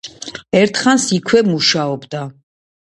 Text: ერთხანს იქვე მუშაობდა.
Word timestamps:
ერთხანს 0.61 1.07
იქვე 1.19 1.45
მუშაობდა. 1.51 2.27